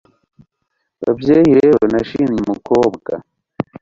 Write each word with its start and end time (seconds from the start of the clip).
babyeyi 1.03 1.51
rero, 1.61 1.81
nashimye 1.91 2.37
umukobwa 2.43 3.11